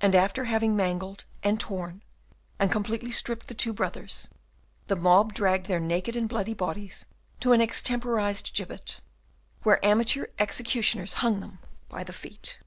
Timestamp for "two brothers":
3.54-4.28